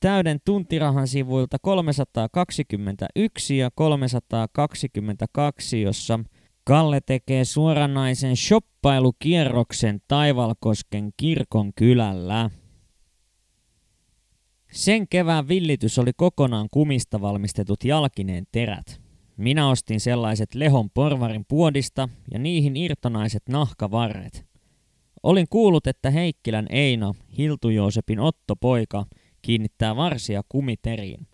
täyden 0.00 0.38
tuntirahan 0.44 1.08
sivuilta 1.08 1.56
321 1.62 3.58
ja 3.58 3.70
322, 3.74 5.82
jossa 5.82 6.20
Kalle 6.64 7.00
tekee 7.00 7.44
suoranaisen 7.44 8.36
shoppailukierroksen 8.36 10.00
Taivalkosken 10.08 11.12
kirkon 11.16 11.72
kylällä. 11.74 12.50
Sen 14.76 15.08
kevään 15.08 15.48
villitys 15.48 15.98
oli 15.98 16.12
kokonaan 16.16 16.68
kumista 16.70 17.20
valmistetut 17.20 17.84
jalkineen 17.84 18.44
terät. 18.52 19.00
Minä 19.36 19.68
ostin 19.68 20.00
sellaiset 20.00 20.54
Lehon 20.54 20.90
porvarin 20.90 21.44
puodista 21.48 22.08
ja 22.32 22.38
niihin 22.38 22.76
irtonaiset 22.76 23.42
nahkavarret. 23.48 24.46
Olin 25.22 25.46
kuullut, 25.50 25.86
että 25.86 26.10
Heikkilän 26.10 26.66
Eino, 26.70 27.14
Hiltu 27.38 27.68
Joosepin 27.68 28.20
Otto-poika, 28.20 29.06
kiinnittää 29.42 29.96
varsia 29.96 30.42
kumiteriin. 30.48 31.26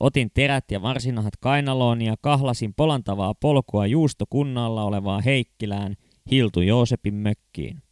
Otin 0.00 0.30
terät 0.34 0.70
ja 0.70 0.82
varsinahat 0.82 1.36
kainaloon 1.40 2.02
ja 2.02 2.14
kahlasin 2.20 2.74
polantavaa 2.74 3.34
polkua 3.34 3.86
juustokunnalla 3.86 4.84
olevaa 4.84 5.20
Heikkilään 5.20 5.96
Hiltu 6.30 6.60
Joosepin 6.60 7.14
mökkiin. 7.14 7.82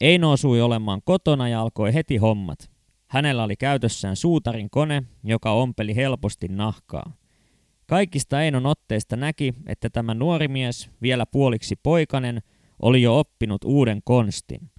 Eino 0.00 0.30
osui 0.30 0.60
olemaan 0.60 1.00
kotona 1.04 1.48
ja 1.48 1.60
alkoi 1.60 1.94
heti 1.94 2.16
hommat. 2.16 2.71
Hänellä 3.12 3.42
oli 3.44 3.56
käytössään 3.56 4.16
suutarin 4.16 4.70
kone, 4.70 5.02
joka 5.24 5.52
ompeli 5.52 5.96
helposti 5.96 6.48
nahkaa. 6.48 7.12
Kaikista 7.86 8.42
Einon 8.42 8.66
otteista 8.66 9.16
näki, 9.16 9.54
että 9.66 9.90
tämä 9.90 10.14
nuori 10.14 10.48
mies, 10.48 10.90
vielä 11.02 11.26
puoliksi 11.26 11.76
poikanen, 11.82 12.42
oli 12.82 13.02
jo 13.02 13.18
oppinut 13.18 13.64
uuden 13.64 14.00
konstin. 14.04 14.70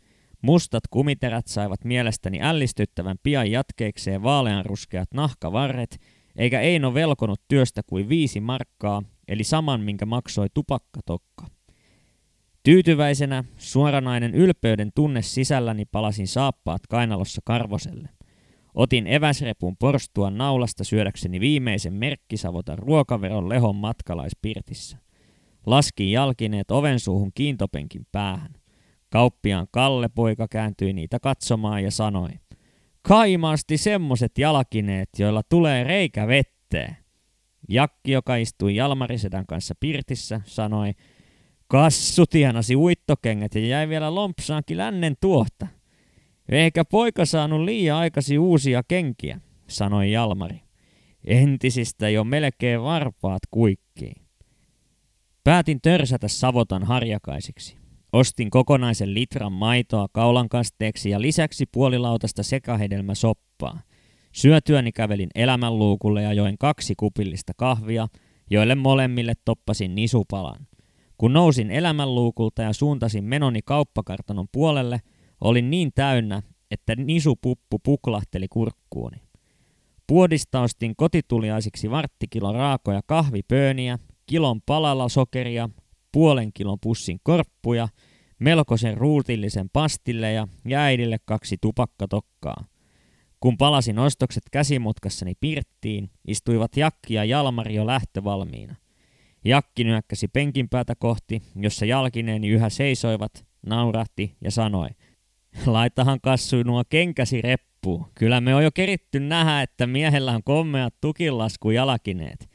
Mustat 0.41 0.83
kumiterät 0.89 1.47
saivat 1.47 1.85
mielestäni 1.85 2.41
ällistyttävän 2.41 3.17
pian 3.23 3.51
jatkeikseen 3.51 4.23
vaaleanruskeat 4.23 5.07
nahkavarret, 5.13 6.01
eikä 6.35 6.61
Eino 6.61 6.93
velkonut 6.93 7.41
työstä 7.47 7.81
kuin 7.87 8.09
viisi 8.09 8.39
markkaa, 8.39 9.03
eli 9.27 9.43
saman 9.43 9.81
minkä 9.81 10.05
maksoi 10.05 10.47
tupakkatokka. 10.53 11.47
Tyytyväisenä 12.63 13.43
suoranainen 13.57 14.35
ylpeyden 14.35 14.91
tunne 14.95 15.21
sisälläni 15.21 15.85
palasin 15.85 16.27
saappaat 16.27 16.81
kainalossa 16.89 17.41
karvoselle. 17.45 18.09
Otin 18.73 19.07
eväsrepun 19.07 19.77
porstua 19.77 20.29
naulasta 20.29 20.83
syödäkseni 20.83 21.39
viimeisen 21.39 21.93
merkkisavotan 21.93 22.79
ruokaveron 22.79 23.49
lehon 23.49 23.75
matkalaispirtissä. 23.75 24.97
Laskin 25.65 26.11
jalkineet 26.11 26.71
oven 26.71 26.99
suuhun 26.99 27.31
kiintopenkin 27.35 28.07
päähän. 28.11 28.53
Kauppiaan 29.09 29.67
Kalle 29.71 30.09
poika 30.09 30.47
kääntyi 30.47 30.93
niitä 30.93 31.19
katsomaan 31.19 31.83
ja 31.83 31.91
sanoi, 31.91 32.29
Kaimaasti 33.01 33.77
semmoset 33.77 34.37
jalkineet, 34.37 35.09
joilla 35.19 35.41
tulee 35.49 35.83
reikä 35.83 36.27
vetteen. 36.27 36.97
Jakki, 37.69 38.11
joka 38.11 38.35
istui 38.35 38.75
Jalmarisedän 38.75 39.45
kanssa 39.47 39.75
pirtissä, 39.79 40.41
sanoi, 40.45 40.91
Kassu 41.67 42.25
tienasi 42.25 42.75
uittokengät 42.75 43.55
ja 43.55 43.67
jäi 43.67 43.89
vielä 43.89 44.15
lompsaankin 44.15 44.77
lännen 44.77 45.15
tuohta. 45.21 45.67
Eikä 46.49 46.85
poika 46.85 47.25
saanut 47.25 47.61
liian 47.61 47.97
aikasi 47.97 48.37
uusia 48.37 48.83
kenkiä, 48.87 49.41
sanoi 49.67 50.11
Jalmari. 50.11 50.61
Entisistä 51.25 52.09
jo 52.09 52.23
melkein 52.23 52.83
varpaat 52.83 53.41
kuikkiin. 53.51 54.21
Päätin 55.43 55.81
törsätä 55.81 56.27
Savotan 56.27 56.83
harjakaisiksi. 56.83 57.77
Ostin 58.13 58.49
kokonaisen 58.49 59.13
litran 59.13 59.51
maitoa 59.53 60.07
kaulankasteeksi 60.11 61.09
ja 61.09 61.21
lisäksi 61.21 61.65
puolilautasta 61.65 62.43
sekahedelmäsoppaa. 62.43 63.81
Syötyäni 64.31 64.91
kävelin 64.91 65.29
elämänluukulle 65.35 66.21
ja 66.21 66.33
join 66.33 66.57
kaksi 66.57 66.93
kupillista 66.97 67.53
kahvia, 67.57 68.07
joille 68.49 68.75
molemmille 68.75 69.33
toppasin 69.45 69.95
nisupalan. 69.95 70.67
Kun 71.17 71.33
nousin 71.33 71.71
elämänluukulta 71.71 72.61
ja 72.61 72.73
suuntasin 72.73 73.23
menoni 73.23 73.59
kauppakartanon 73.65 74.47
puolelle, 74.51 75.01
olin 75.43 75.69
niin 75.69 75.91
täynnä, 75.95 76.41
että 76.71 76.95
nisupuppu 76.95 77.79
puklahteli 77.79 78.47
kurkkuuni. 78.47 79.17
Puodista 80.07 80.61
ostin 80.61 80.93
kotituliaisiksi 80.95 81.91
varttikilon 81.91 82.55
raakoja 82.55 83.01
kahvipööniä, 83.05 83.99
kilon 84.25 84.61
palalla 84.61 85.09
sokeria, 85.09 85.69
puolen 86.11 86.53
kilon 86.53 86.77
pussin 86.81 87.19
korppuja, 87.23 87.87
melkoisen 88.39 88.97
ruutillisen 88.97 89.69
pastille 89.73 90.31
ja 90.31 90.47
äidille 90.75 91.17
kaksi 91.25 91.57
tupakkatokkaa. 91.61 92.65
Kun 93.39 93.57
palasin 93.57 93.99
ostokset 93.99 94.43
käsimutkassani 94.51 95.33
pirttiin, 95.39 96.09
istuivat 96.27 96.77
Jakki 96.77 97.13
ja 97.13 97.25
Jalmari 97.25 97.75
jo 97.75 97.87
lähtövalmiina. 97.87 98.75
Jakki 99.45 99.83
nyökkäsi 99.83 100.27
penkin 100.27 100.69
päätä 100.69 100.95
kohti, 100.95 101.41
jossa 101.55 101.85
jalkineeni 101.85 102.49
yhä 102.49 102.69
seisoivat, 102.69 103.45
naurahti 103.65 104.35
ja 104.41 104.51
sanoi, 104.51 104.89
laitahan 105.65 106.21
kassu 106.21 106.63
nuo 106.63 106.83
kenkäsi 106.89 107.41
reppuun. 107.41 108.05
Kyllä 108.15 108.41
me 108.41 108.55
on 108.55 108.63
jo 108.63 108.71
keritty 108.71 109.19
nähdä, 109.19 109.61
että 109.61 109.87
miehellä 109.87 110.31
on 110.31 110.43
kommeat 110.43 110.93
tukilasku 111.01 111.71
jalkineet. 111.71 112.49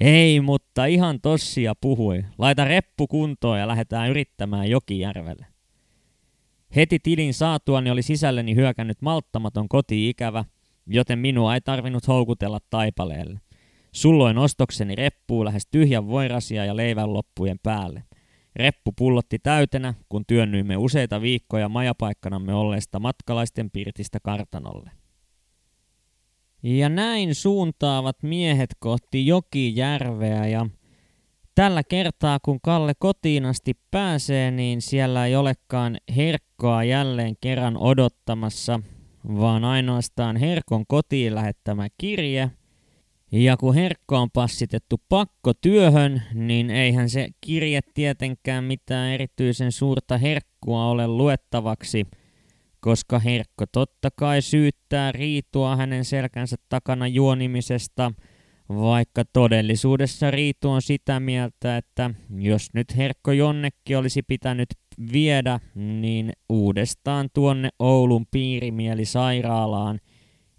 Ei, 0.00 0.40
mutta 0.40 0.84
ihan 0.86 1.20
tossia 1.20 1.74
puhui. 1.80 2.24
Laita 2.38 2.64
reppu 2.64 3.06
kuntoon 3.06 3.58
ja 3.58 3.68
lähdetään 3.68 4.10
yrittämään 4.10 4.70
Jokijärvelle. 4.70 5.46
Heti 6.76 6.98
tilin 6.98 7.34
saatuani 7.34 7.90
oli 7.90 8.02
sisälleni 8.02 8.54
hyökännyt 8.54 9.02
malttamaton 9.02 9.68
koti-ikävä, 9.68 10.44
joten 10.86 11.18
minua 11.18 11.54
ei 11.54 11.60
tarvinnut 11.60 12.08
houkutella 12.08 12.58
taipaleelle. 12.70 13.40
Sulloin 13.92 14.38
ostokseni 14.38 14.96
reppuu 14.96 15.44
lähes 15.44 15.66
tyhjän 15.66 16.08
voirasia 16.08 16.64
ja 16.64 16.76
leivän 16.76 17.12
loppujen 17.12 17.58
päälle. 17.62 18.02
Reppu 18.56 18.92
pullotti 18.92 19.38
täytenä, 19.38 19.94
kun 20.08 20.24
työnnyimme 20.26 20.76
useita 20.76 21.20
viikkoja 21.20 21.68
majapaikkanamme 21.68 22.54
olleesta 22.54 22.98
matkalaisten 22.98 23.70
pirtistä 23.70 24.18
kartanolle. 24.22 24.90
Ja 26.62 26.88
näin 26.88 27.34
suuntaavat 27.34 28.22
miehet 28.22 28.70
kohti 28.78 29.26
Jokijärveä 29.26 30.46
ja 30.46 30.66
tällä 31.54 31.82
kertaa 31.84 32.38
kun 32.42 32.60
Kalle 32.62 32.92
kotiin 32.98 33.44
asti 33.44 33.74
pääsee, 33.90 34.50
niin 34.50 34.82
siellä 34.82 35.26
ei 35.26 35.36
olekaan 35.36 35.98
Herkkoa 36.16 36.84
jälleen 36.84 37.34
kerran 37.40 37.76
odottamassa, 37.76 38.80
vaan 39.28 39.64
ainoastaan 39.64 40.36
Herkon 40.36 40.84
kotiin 40.86 41.34
lähettämä 41.34 41.88
kirje. 41.98 42.50
Ja 43.32 43.56
kun 43.56 43.74
Herkko 43.74 44.16
on 44.16 44.30
passitettu 44.30 45.00
pakkotyöhön, 45.08 46.22
niin 46.34 46.70
eihän 46.70 47.10
se 47.10 47.28
kirje 47.40 47.80
tietenkään 47.94 48.64
mitään 48.64 49.10
erityisen 49.10 49.72
suurta 49.72 50.18
herkkua 50.18 50.86
ole 50.86 51.06
luettavaksi– 51.06 52.06
koska 52.80 53.18
Herkko 53.18 53.64
totta 53.72 54.08
kai 54.16 54.42
syyttää 54.42 55.12
Riitua 55.12 55.76
hänen 55.76 56.04
selkänsä 56.04 56.56
takana 56.68 57.08
juonimisesta, 57.08 58.12
vaikka 58.68 59.24
todellisuudessa 59.24 60.30
Riitu 60.30 60.70
on 60.70 60.82
sitä 60.82 61.20
mieltä, 61.20 61.76
että 61.76 62.10
jos 62.36 62.68
nyt 62.74 62.96
Herkko 62.96 63.32
jonnekin 63.32 63.98
olisi 63.98 64.22
pitänyt 64.22 64.68
viedä, 65.12 65.60
niin 65.74 66.32
uudestaan 66.48 67.28
tuonne 67.34 67.68
Oulun 67.78 68.26
piirimielisairaalaan, 68.30 70.00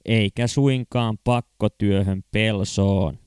eikä 0.05 0.47
suinkaan 0.47 1.17
pakkotyöhön 1.23 2.23
Pelsoon. 2.31 3.17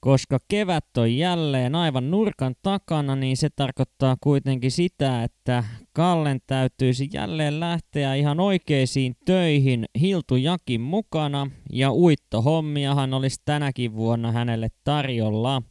Koska 0.00 0.38
kevät 0.48 0.96
on 0.96 1.16
jälleen 1.16 1.74
aivan 1.74 2.10
nurkan 2.10 2.54
takana, 2.62 3.16
niin 3.16 3.36
se 3.36 3.48
tarkoittaa 3.56 4.16
kuitenkin 4.20 4.70
sitä, 4.70 5.22
että 5.22 5.64
Kallen 5.92 6.40
täytyisi 6.46 7.08
jälleen 7.12 7.60
lähteä 7.60 8.14
ihan 8.14 8.40
oikeisiin 8.40 9.16
töihin 9.24 9.84
Hiltu 10.00 10.36
Jakin 10.36 10.80
mukana, 10.80 11.50
ja 11.72 11.92
uittohommiahan 11.92 13.14
olisi 13.14 13.42
tänäkin 13.44 13.94
vuonna 13.94 14.32
hänelle 14.32 14.68
tarjolla. 14.84 15.62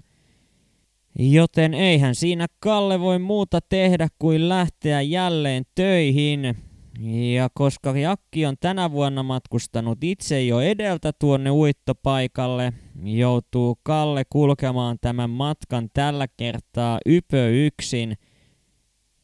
Joten 1.19 1.73
eihän 1.73 2.15
siinä 2.15 2.47
Kalle 2.59 2.99
voi 2.99 3.19
muuta 3.19 3.59
tehdä 3.61 4.07
kuin 4.19 4.49
lähteä 4.49 5.01
jälleen 5.01 5.63
töihin. 5.75 6.57
Ja 6.99 7.49
koska 7.53 7.97
Jakki 7.97 8.45
on 8.45 8.55
tänä 8.59 8.91
vuonna 8.91 9.23
matkustanut 9.23 10.03
itse 10.03 10.43
jo 10.43 10.59
edeltä 10.59 11.11
tuonne 11.19 11.51
uittopaikalle, 11.51 12.73
joutuu 13.03 13.79
Kalle 13.83 14.23
kulkemaan 14.29 14.97
tämän 15.01 15.29
matkan 15.29 15.89
tällä 15.93 16.27
kertaa 16.37 16.99
ypö 17.05 17.49
yksin. 17.49 18.17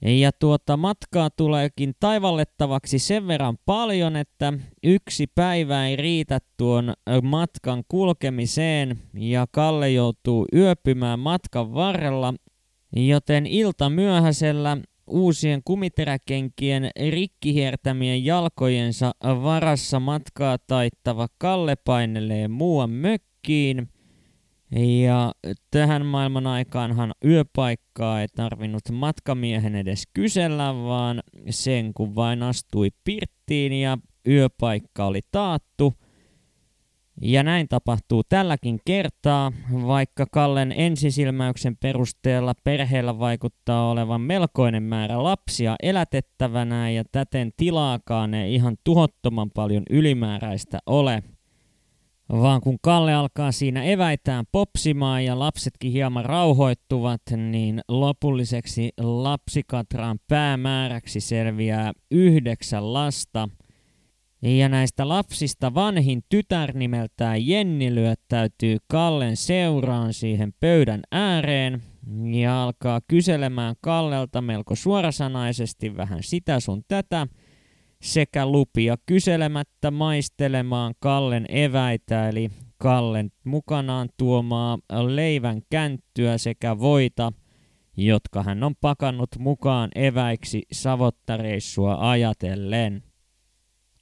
Ja 0.02 0.32
tuota 0.32 0.78
matkaa 0.78 1.30
tuleekin 1.30 1.94
taivallettavaksi 2.00 3.00
sen 3.00 3.28
verran 3.28 3.58
paljon, 3.66 4.16
että 4.16 4.54
yksi 4.84 5.28
päivä 5.28 5.88
ei 5.88 5.96
riitä 5.96 6.40
tuon 6.58 6.94
matkan 7.24 7.84
kulkemiseen 7.88 9.00
ja 9.14 9.48
Kalle 9.52 9.92
joutuu 9.92 10.46
yöpymään 10.56 11.20
matkan 11.20 11.74
varrella, 11.74 12.34
joten 12.96 13.46
ilta 13.46 13.90
myöhäisellä 13.90 14.78
uusien 15.10 15.62
kumiteräkenkien 15.66 16.92
rikkihiertämien 17.10 18.26
jalkojensa 18.26 19.12
varassa 19.24 20.00
matkaa 20.00 20.58
taittava 20.68 21.28
Kalle 21.38 21.76
painelee 21.76 22.48
muuan 22.48 22.90
mökkiin. 22.90 23.90
Ja 25.04 25.32
tähän 25.72 26.06
maailman 26.06 26.48
aikaanhan 26.48 27.14
yöpaikkaa 27.26 28.22
ei 28.22 28.28
tarvinnut 28.28 28.82
matkamiehen 28.92 29.76
edes 29.76 30.04
kysellä, 30.14 30.74
vaan 30.74 31.24
sen 31.50 31.94
kun 31.94 32.16
vain 32.16 32.44
astui 32.44 32.90
pirttiin 33.04 33.74
ja 33.74 33.98
yöpaikka 34.28 35.06
oli 35.06 35.22
taattu– 35.32 35.94
ja 37.22 37.44
näin 37.44 37.68
tapahtuu 37.68 38.24
tälläkin 38.24 38.80
kertaa, 38.86 39.52
vaikka 39.88 40.26
Kallen 40.32 40.74
ensisilmäyksen 40.78 41.78
perusteella 41.78 42.54
perheellä 42.64 43.20
vaikuttaa 43.20 43.92
olevan 43.92 44.22
melkoinen 44.22 44.84
määrä 44.84 45.24
lapsia 45.24 45.76
elätettävänä 45.84 46.90
ja 46.90 47.04
täten 47.12 47.52
tilaakaan 47.58 48.34
ei 48.34 48.56
ihan 48.56 48.78
tuhottoman 48.84 49.52
paljon 49.52 49.84
ylimääräistä 49.90 50.80
ole. 50.86 51.24
Vaan 52.32 52.62
kun 52.62 52.78
Kalle 52.82 53.14
alkaa 53.14 53.52
siinä 53.52 53.84
eväitään 53.84 54.46
popsimaan 54.52 55.26
ja 55.26 55.40
lapsetkin 55.40 55.92
hieman 55.92 56.26
rauhoittuvat, 56.26 57.22
niin 57.38 57.82
lopulliseksi 57.88 58.90
lapsikatraan 58.98 60.20
päämääräksi 60.28 61.20
selviää 61.20 61.94
yhdeksän 62.12 62.94
lasta– 62.94 63.50
ja 64.42 64.70
näistä 64.70 65.08
lapsista 65.08 65.74
vanhin 65.74 66.22
tytär 66.30 66.78
nimeltään 66.78 67.48
Jenni 67.48 67.96
lyöttäytyy 67.96 68.78
Kallen 68.88 69.38
seuraan 69.38 70.14
siihen 70.14 70.54
pöydän 70.60 71.02
ääreen 71.12 71.84
ja 72.42 72.64
alkaa 72.64 73.02
kyselemään 73.08 73.76
Kallelta 73.82 74.42
melko 74.42 74.76
suorasanaisesti 74.76 75.98
vähän 75.98 76.24
sitä 76.24 76.60
sun 76.60 76.84
tätä 76.88 77.28
sekä 78.02 78.46
lupia 78.46 78.98
kyselemättä 79.06 79.92
maistelemaan 79.92 80.94
Kallen 81.00 81.46
eväitä 81.50 82.30
eli 82.30 82.50
Kallen 82.78 83.32
mukanaan 83.44 84.10
tuomaa 84.18 84.78
leivän 85.08 85.62
känttyä 85.70 86.38
sekä 86.38 86.80
voita 86.80 87.34
jotka 87.98 88.44
hän 88.44 88.64
on 88.64 88.76
pakannut 88.82 89.30
mukaan 89.40 89.90
eväiksi 89.96 90.62
savottareissua 90.72 92.10
ajatellen. 92.12 93.09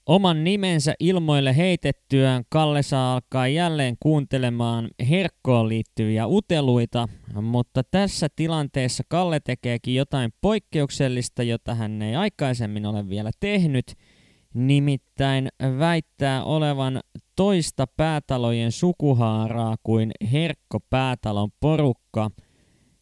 Oman 0.08 0.44
nimensä 0.44 0.94
ilmoille 1.00 1.58
heitettyään 1.58 2.44
Kalle 2.50 2.84
saa 2.84 3.14
alkaa 3.14 3.48
jälleen 3.48 3.96
kuuntelemaan 4.00 4.90
herkkoon 5.10 5.70
liittyviä 5.70 6.28
uteluita, 6.28 7.08
mutta 7.42 7.84
tässä 7.84 8.28
tilanteessa 8.36 9.04
Kalle 9.10 9.40
tekeekin 9.40 9.96
jotain 9.96 10.34
poikkeuksellista, 10.42 11.44
jota 11.44 11.76
hän 11.76 12.02
ei 12.02 12.16
aikaisemmin 12.16 12.86
ole 12.86 13.10
vielä 13.10 13.32
tehnyt, 13.40 13.94
nimittäin 14.54 15.48
väittää 15.80 16.44
olevan 16.44 17.00
toista 17.36 17.88
päätalojen 17.88 18.72
sukuhaaraa 18.72 19.76
kuin 19.84 20.12
Herkko 20.32 20.80
Päätalon 20.90 21.50
porukka 21.60 22.32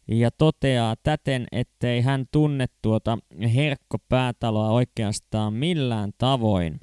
ja 0.08 0.30
toteaa 0.30 0.94
täten, 1.02 1.46
ettei 1.52 2.00
hän 2.00 2.24
tunne 2.32 2.66
tuota 2.82 3.18
Herkko 3.54 3.98
Päätaloa 4.08 4.70
oikeastaan 4.70 5.54
millään 5.54 6.10
tavoin. 6.18 6.80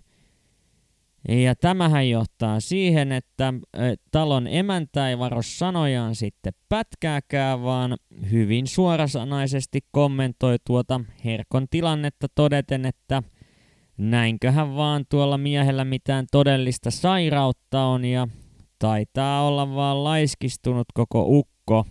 Ja 1.27 1.55
tämähän 1.55 2.09
johtaa 2.09 2.59
siihen, 2.59 3.11
että 3.11 3.53
talon 4.11 4.47
emäntä 4.47 5.09
ei 5.09 5.19
varo 5.19 5.41
sanojaan 5.41 6.15
sitten 6.15 6.53
pätkääkään, 6.69 7.63
vaan 7.63 7.97
hyvin 8.31 8.67
suorasanaisesti 8.67 9.79
kommentoi 9.91 10.57
tuota 10.67 11.01
Herkon 11.25 11.67
tilannetta 11.69 12.27
todeten, 12.35 12.85
että 12.85 13.23
näinköhän 13.97 14.75
vaan 14.75 15.05
tuolla 15.09 15.37
miehellä 15.37 15.85
mitään 15.85 16.25
todellista 16.31 16.91
sairautta 16.91 17.83
on 17.83 18.05
ja 18.05 18.27
taitaa 18.79 19.47
olla 19.47 19.75
vaan 19.75 20.03
laiskistunut 20.03 20.87
koko 20.93 21.25
ukko. 21.27 21.85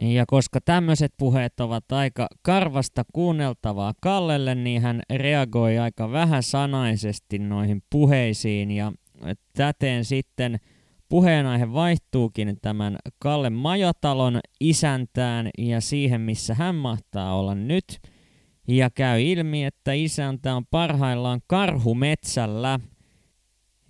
Ja 0.00 0.24
koska 0.26 0.60
tämmöiset 0.60 1.12
puheet 1.16 1.60
ovat 1.60 1.92
aika 1.92 2.28
karvasta 2.42 3.04
kuunneltavaa 3.12 3.94
Kallelle, 4.00 4.54
niin 4.54 4.82
hän 4.82 5.02
reagoi 5.16 5.78
aika 5.78 6.12
vähän 6.12 6.42
sanaisesti 6.42 7.38
noihin 7.38 7.82
puheisiin 7.90 8.70
ja 8.70 8.92
täten 9.52 10.04
sitten 10.04 10.60
puheenaihe 11.08 11.72
vaihtuukin 11.72 12.56
tämän 12.62 12.96
Kalle 13.18 13.50
Majotalon 13.50 14.40
isäntään 14.60 15.50
ja 15.58 15.80
siihen, 15.80 16.20
missä 16.20 16.54
hän 16.54 16.74
mahtaa 16.74 17.38
olla 17.38 17.54
nyt. 17.54 18.00
Ja 18.68 18.90
käy 18.90 19.22
ilmi, 19.22 19.64
että 19.64 19.92
isäntä 19.92 20.56
on 20.56 20.66
parhaillaan 20.66 21.40
karhumetsällä– 21.46 22.80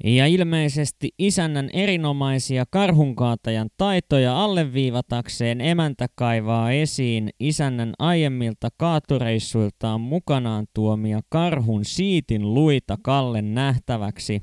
ja 0.04 0.26
ilmeisesti 0.26 1.08
isännän 1.18 1.70
erinomaisia 1.72 2.64
karhunkaatajan 2.70 3.68
taitoja 3.76 4.44
alleviivatakseen 4.44 5.60
emäntä 5.60 6.06
kaivaa 6.14 6.72
esiin 6.72 7.30
isännän 7.40 7.92
aiemmilta 7.98 8.68
kaatureissuiltaan 8.76 10.00
mukanaan 10.00 10.66
tuomia 10.74 11.20
karhun 11.28 11.84
siitin 11.84 12.54
luita 12.54 12.98
Kallen 13.02 13.54
nähtäväksi. 13.54 14.42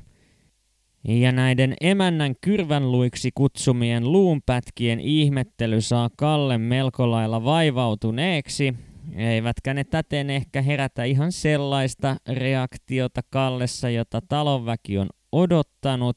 Ja 1.08 1.32
näiden 1.32 1.74
emännän 1.80 2.34
kyrvänluiksi 2.40 3.30
kutsumien 3.34 4.12
luunpätkien 4.12 5.00
ihmettely 5.00 5.80
saa 5.80 6.10
Kallen 6.16 6.60
melko 6.60 7.10
lailla 7.10 7.44
vaivautuneeksi, 7.44 8.74
eivätkä 9.16 9.74
ne 9.74 9.84
täten 9.84 10.30
ehkä 10.30 10.62
herätä 10.62 11.04
ihan 11.04 11.32
sellaista 11.32 12.16
reaktiota 12.28 13.20
Kallessa, 13.30 13.90
jota 13.90 14.20
talonväki 14.28 14.98
on 14.98 15.08
odottanut, 15.32 16.16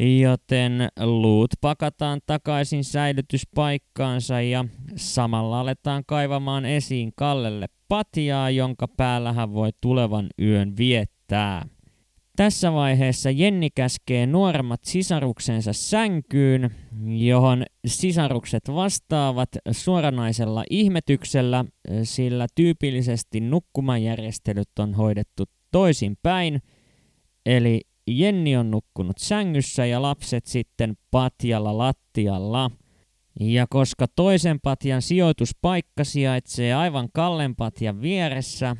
joten 0.00 0.88
luut 1.00 1.50
pakataan 1.60 2.20
takaisin 2.26 2.84
säilytyspaikkaansa 2.84 4.40
ja 4.40 4.64
samalla 4.96 5.60
aletaan 5.60 6.02
kaivamaan 6.06 6.64
esiin 6.64 7.12
Kallelle 7.16 7.66
patjaa, 7.88 8.50
jonka 8.50 8.88
päällä 8.88 9.32
hän 9.32 9.54
voi 9.54 9.70
tulevan 9.80 10.26
yön 10.40 10.76
viettää. 10.76 11.66
Tässä 12.36 12.72
vaiheessa 12.72 13.30
Jenni 13.30 13.70
käskee 13.70 14.26
nuoremmat 14.26 14.84
sisaruksensa 14.84 15.72
sänkyyn, 15.72 16.70
johon 17.06 17.64
sisarukset 17.86 18.62
vastaavat 18.68 19.48
suoranaisella 19.70 20.64
ihmetyksellä, 20.70 21.64
sillä 22.02 22.46
tyypillisesti 22.54 23.40
nukkumajärjestelyt 23.40 24.78
on 24.78 24.94
hoidettu 24.94 25.44
toisinpäin– 25.70 26.62
Eli 27.46 27.80
Jenni 28.06 28.56
on 28.56 28.70
nukkunut 28.70 29.18
sängyssä 29.18 29.86
ja 29.86 30.02
lapset 30.02 30.46
sitten 30.46 30.94
patjalla 31.10 31.78
lattialla. 31.78 32.70
Ja 33.40 33.66
koska 33.70 34.06
toisen 34.16 34.60
patjan 34.60 35.02
sijoituspaikka 35.02 36.04
sijaitsee 36.04 36.74
aivan 36.74 37.08
Kallen 37.12 37.56
patjan 37.56 38.00
vieressä, 38.02 38.76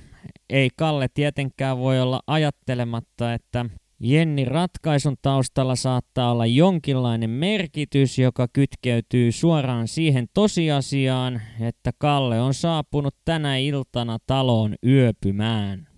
ei 0.50 0.70
Kalle 0.76 1.08
tietenkään 1.14 1.78
voi 1.78 2.00
olla 2.00 2.20
ajattelematta, 2.26 3.34
että 3.34 3.66
Jenni 4.00 4.44
ratkaisun 4.44 5.16
taustalla 5.22 5.76
saattaa 5.76 6.32
olla 6.32 6.46
jonkinlainen 6.46 7.30
merkitys, 7.30 8.18
joka 8.18 8.48
kytkeytyy 8.52 9.32
suoraan 9.32 9.88
siihen 9.88 10.26
tosiasiaan, 10.34 11.40
että 11.60 11.90
Kalle 11.98 12.40
on 12.40 12.54
saapunut 12.54 13.14
tänä 13.24 13.56
iltana 13.56 14.18
taloon 14.26 14.74
yöpymään. 14.86 15.88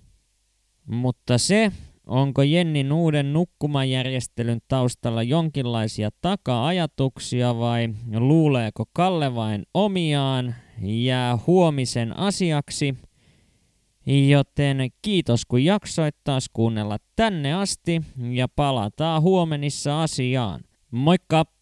Mutta 0.86 1.38
se, 1.38 1.72
Onko 2.06 2.42
Jennin 2.42 2.92
uuden 2.92 3.32
nukkumajärjestelyn 3.32 4.60
taustalla 4.68 5.22
jonkinlaisia 5.22 6.10
taka-ajatuksia 6.20 7.58
vai 7.58 7.88
luuleeko 8.14 8.84
Kalle 8.92 9.34
vain 9.34 9.62
omiaan, 9.74 10.54
jää 10.82 11.38
huomisen 11.46 12.18
asiaksi. 12.18 12.94
Joten 14.28 14.78
kiitos 15.02 15.46
kun 15.46 15.64
jaksoit 15.64 16.16
taas 16.24 16.46
kuunnella 16.52 16.96
tänne 17.16 17.54
asti 17.54 18.02
ja 18.30 18.48
palataan 18.48 19.22
huomenissa 19.22 20.02
asiaan. 20.02 20.60
Moikka! 20.90 21.53